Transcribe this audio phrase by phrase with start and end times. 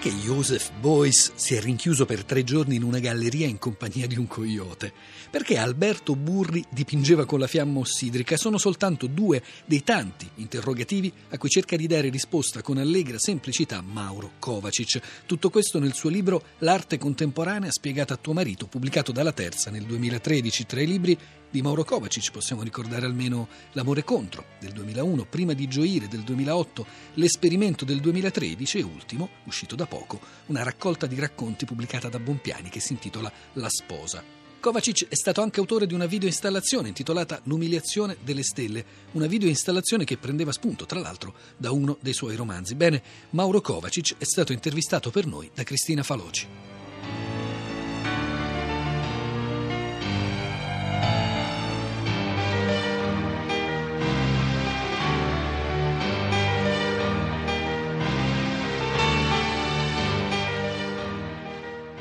[0.00, 4.16] Perché Joseph Beuys si è rinchiuso per tre giorni in una galleria in compagnia di
[4.16, 4.94] un coyote?
[5.30, 8.38] Perché Alberto Burri dipingeva con la fiamma ossidrica?
[8.38, 13.82] Sono soltanto due dei tanti interrogativi a cui cerca di dare risposta con allegra semplicità
[13.82, 15.02] Mauro Kovacic.
[15.26, 19.84] Tutto questo nel suo libro L'arte contemporanea spiegata a tuo marito, pubblicato dalla Terza nel
[19.84, 21.18] 2013, tre libri
[21.50, 26.86] di Mauro Kovacic possiamo ricordare almeno L'amore contro del 2001, Prima di gioire del 2008,
[27.14, 32.68] L'esperimento del 2013 e ultimo, uscito da poco, una raccolta di racconti pubblicata da Bompiani
[32.68, 34.22] che si intitola La sposa.
[34.60, 40.18] Kovacic è stato anche autore di una videoinstallazione intitolata L'umiliazione delle stelle, una videoinstallazione che
[40.18, 42.74] prendeva spunto, tra l'altro, da uno dei suoi romanzi.
[42.74, 46.69] Bene, Mauro Kovacic è stato intervistato per noi da Cristina Faloci.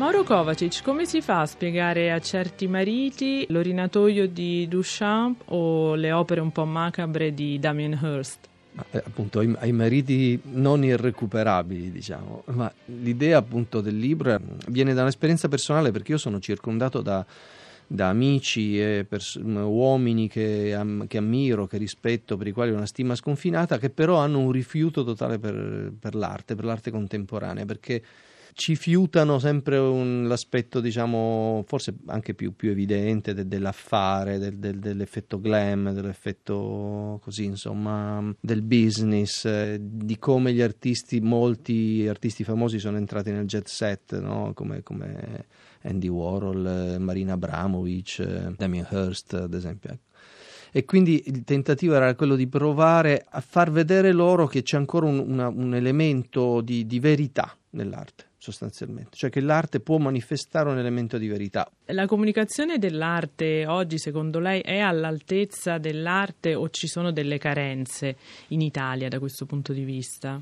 [0.00, 6.10] Mauro Kovacic, come si fa a spiegare a certi mariti l'orinatoio di Duchamp o le
[6.10, 8.48] opere un po' macabre di Damien Hirst?
[8.92, 15.02] Eh, appunto ai, ai, mariti non irrecuperabili, diciamo, ma l'idea appunto del libro viene da
[15.02, 17.22] un'esperienza personale perché io sono circondato da,
[17.86, 22.76] da amici e pers- uomini che, am- che, ammiro, che rispetto, per i quali ho
[22.76, 27.66] una stima sconfinata, che però hanno un rifiuto totale per, per l'arte, per l'arte contemporanea,
[27.66, 28.02] perché
[28.54, 34.78] ci fiutano sempre un, l'aspetto, diciamo, forse anche più, più evidente de, dell'affare, del, del,
[34.78, 42.78] dell'effetto glam, dell'effetto così, insomma, del business, eh, di come gli artisti, molti artisti famosi
[42.78, 44.52] sono entrati nel jet set, no?
[44.54, 45.46] come, come
[45.82, 49.90] Andy Warhol, Marina Abramovic, eh, Damien Hirst, ad esempio.
[49.90, 50.08] Ecco
[50.72, 55.06] e quindi il tentativo era quello di provare a far vedere loro che c'è ancora
[55.06, 60.78] un, una, un elemento di, di verità nell'arte sostanzialmente, cioè che l'arte può manifestare un
[60.78, 61.70] elemento di verità.
[61.86, 68.16] La comunicazione dell'arte oggi secondo lei è all'altezza dell'arte o ci sono delle carenze
[68.48, 70.40] in Italia da questo punto di vista?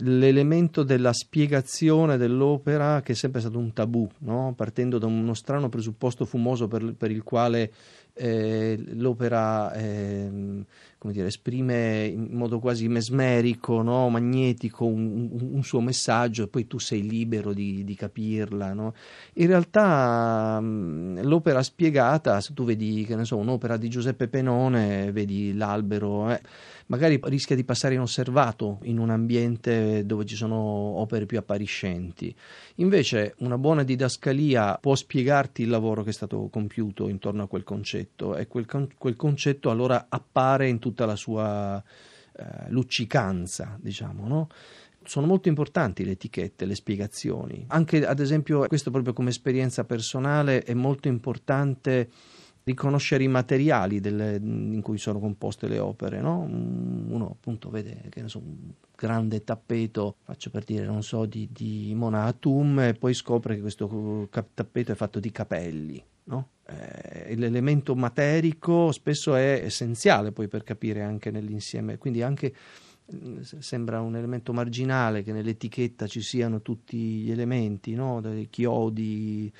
[0.00, 4.52] L'elemento della spiegazione dell'opera che è sempre stato un tabù, no?
[4.54, 7.72] partendo da uno strano presupposto fumoso per, per il quale
[8.18, 10.64] eh, l'opera eh,
[11.12, 14.08] dire, esprime in modo quasi mesmerico, no?
[14.08, 18.72] magnetico, un, un, suo messaggio e poi tu sei libero di, di capirla.
[18.72, 18.94] No?
[19.34, 26.30] In realtà mh, l'opera spiegata, se tu vedi so, un'opera di Giuseppe Penone, vedi l'albero,
[26.30, 26.40] eh,
[26.86, 32.34] magari rischia di passare inosservato in un ambiente dove ci sono opere più appariscenti.
[32.76, 37.64] Invece una buona didascalia può spiegarti il lavoro che è stato compiuto intorno a quel
[37.64, 41.82] concetto e quel, quel concetto allora appare in tutta la sua
[42.32, 44.48] eh, luccicanza, diciamo, no?
[45.04, 47.64] sono molto importanti le etichette, le spiegazioni.
[47.68, 52.10] Anche ad esempio, questo proprio come esperienza personale è molto importante
[52.68, 56.20] riconoscere i materiali delle, in cui sono composte le opere.
[56.20, 56.40] No?
[56.40, 61.48] Uno appunto vede che ne so, un grande tappeto, faccio per dire, non so, di,
[61.50, 66.02] di Mona Atum e poi scopre che questo tappeto è fatto di capelli.
[66.24, 66.48] No?
[66.66, 72.54] Eh, l'elemento materico spesso è essenziale poi per capire anche nell'insieme, quindi anche
[73.14, 78.22] mm, sembra un elemento marginale che nell'etichetta ci siano tutti gli elementi, no?
[78.50, 79.50] chiodi,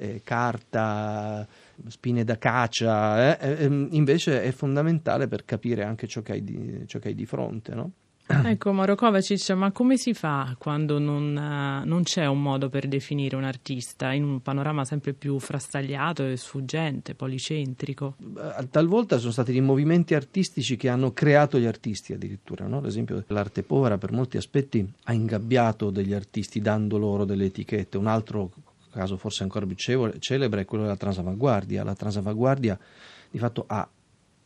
[0.00, 1.46] eh, carta,
[1.88, 6.42] spine da caccia, eh, eh, ehm, invece è fondamentale per capire anche ciò che hai
[6.42, 7.74] di, ciò che hai di fronte.
[7.74, 7.92] No?
[8.50, 12.86] Ecco Mauro Kovacic, ma come si fa quando non, uh, non, c'è un modo per
[12.86, 18.16] definire un artista in un panorama sempre più frastagliato e sfuggente, policentrico?
[18.70, 22.78] Talvolta sono stati dei movimenti artistici che hanno creato gli artisti addirittura, no?
[22.78, 27.98] ad esempio l'arte povera per molti aspetti ha ingabbiato degli artisti dando loro delle etichette,
[27.98, 28.50] un altro
[28.90, 31.84] caso forse ancora più celebre è quello della transavanguardia.
[31.84, 32.78] La transavanguardia
[33.30, 33.88] di fatto ha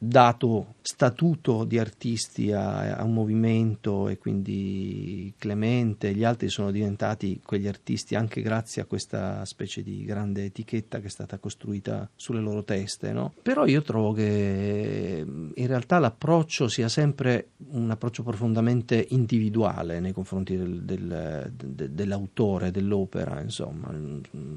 [0.07, 6.71] dato statuto di artisti a, a, un movimento e quindi Clemente e gli altri sono
[6.71, 12.09] diventati quegli artisti anche grazie a questa specie di grande etichetta che è stata costruita
[12.15, 13.13] sulle loro teste.
[13.13, 13.33] No?
[13.43, 15.25] Però io trovo che
[15.55, 22.71] in realtà l'approccio sia sempre un approccio profondamente individuale nei confronti del, del, de, dell'autore,
[22.71, 23.93] dell'opera, insomma,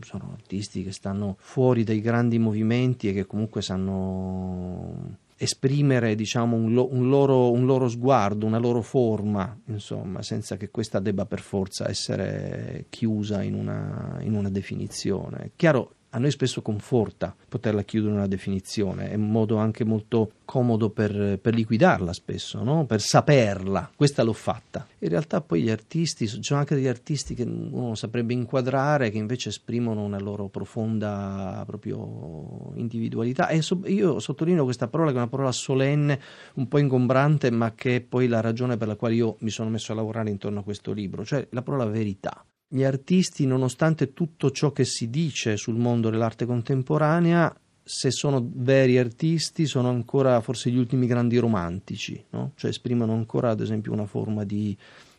[0.01, 6.74] sono artisti che stanno fuori dai grandi movimenti e che comunque sanno esprimere diciamo, un,
[6.74, 11.39] lo, un, loro, un, loro, sguardo, una loro forma, insomma, senza che questa debba per
[11.39, 15.51] forza essere chiusa in una, in una definizione.
[15.56, 20.89] Chiaro, a noi spesso conforta poterla chiudere una definizione, è un modo anche molto comodo
[20.89, 22.85] per, per liquidarla spesso, no?
[22.85, 24.87] per saperla, questa l'ho fatta.
[24.99, 29.19] In realtà poi gli artisti, ci sono anche degli artisti che uno saprebbe inquadrare, che
[29.19, 35.19] invece esprimono una loro profonda proprio individualità e so, io sottolineo questa parola che è
[35.19, 36.19] una parola solenne,
[36.55, 39.69] un po' ingombrante, ma che è poi la ragione per la quale io mi sono
[39.69, 42.43] messo a lavorare intorno a questo libro, cioè la parola verità.
[42.69, 48.97] Gli artisti, nonostante tutto ciò che si dice sul mondo dell'arte contemporanea, se sono veri
[48.97, 52.51] artisti, sono ancora forse gli ultimi grandi romantici, no?
[52.55, 54.77] cioè esprimono ancora ad esempio una forma di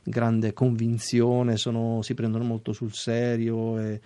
[0.08, 4.00] grande convinzione, sono, si prendono molto sul serio e,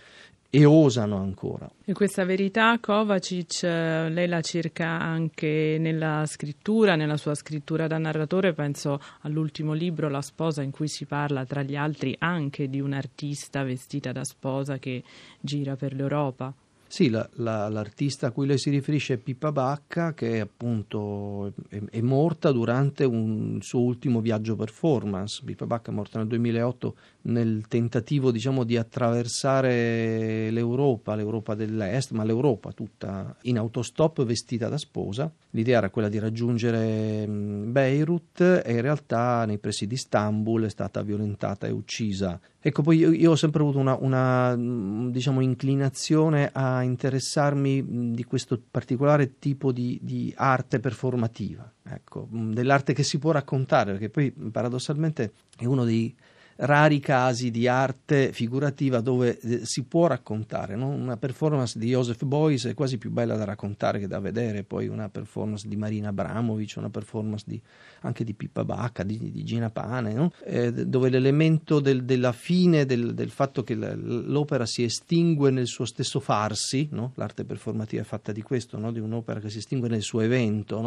[0.50, 1.70] e osano ancora.
[1.84, 8.52] E questa verità Kovacic lei la cerca anche nella scrittura, nella sua scrittura da narratore,
[8.52, 13.62] penso all'ultimo libro La sposa in cui si parla tra gli altri anche di un'artista
[13.62, 15.02] vestita da sposa che
[15.40, 16.52] gira per l'Europa.
[16.92, 21.80] Sì, la, la, l'artista a cui lei si riferisce è Pippa Bacca, che appunto è,
[21.88, 25.40] è, morta durante un suo ultimo viaggio performance.
[25.42, 32.24] Pippa Bacca è morta nel 2008 nel tentativo diciamo, di attraversare l'Europa, l'Europa dell'Est, ma
[32.24, 35.32] l'Europa tutta in autostop vestita da sposa.
[35.54, 41.02] L'idea era quella di raggiungere Beirut e in realtà nei pressi di Istanbul è stata
[41.02, 42.40] violentata e uccisa.
[42.58, 48.58] Ecco, poi io, io, ho sempre avuto una, una diciamo, inclinazione a interessarmi di questo
[48.70, 55.32] particolare tipo di, di arte performativa, ecco, dell'arte che si può raccontare, perché poi paradossalmente
[55.58, 56.16] è uno dei
[56.56, 60.76] rari casi di arte figurativa dove eh, si può raccontare.
[60.76, 60.88] No?
[60.88, 64.88] Una performance di Joseph Beuys è quasi più bella da raccontare che da vedere, poi
[64.88, 67.60] una performance di Marina Abramovic, una performance di,
[68.00, 70.32] anche di Pippa Bacca, di, di Gina Pane, no?
[70.44, 75.84] eh, dove l'elemento del, della fine, del, del, fatto che l'opera si estingue nel suo
[75.84, 77.12] stesso farsi, no?
[77.16, 80.80] l'arte performativa è fatta di questo, di un'opera che si estingue nel suo evento,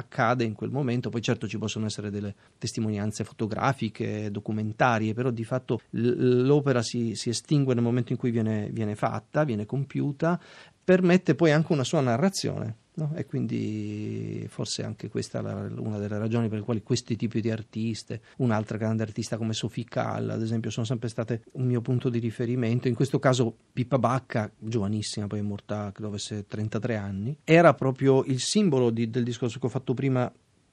[0.00, 5.44] accade in quel momento, poi certo ci possono essere delle testimonianze fotografiche, documentarie, però di
[5.44, 10.40] fatto l'opera si, si estingue nel momento in cui viene, viene fatta, viene compiuta,
[10.82, 12.76] permette poi anche una sua narrazione.
[13.00, 13.12] No?
[13.14, 15.42] E quindi forse anche questa è
[15.78, 19.84] una delle ragioni per le quali questi tipi di artiste, un'altra grande artista come Sophie
[19.84, 22.88] Kall, ad esempio, sono sempre state un mio punto di riferimento.
[22.88, 28.22] In questo caso Pippa Bacca, giovanissima, poi è morta, credo avesse 33 anni, era proprio
[28.24, 30.30] il simbolo di, del discorso che ho fatto prima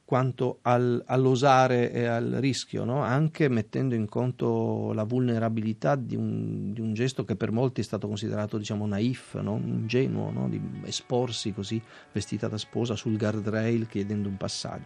[0.08, 3.02] quanto al, all'osare e al rischio, no?
[3.02, 7.84] anche mettendo in conto la vulnerabilità di un, di un, gesto che per molti è
[7.84, 9.60] stato considerato diciamo naif, no?
[9.62, 10.48] ingenuo, no?
[10.48, 11.82] di esporsi così
[12.14, 14.86] vestita da sposa sul guardrail chiedendo un passaggio.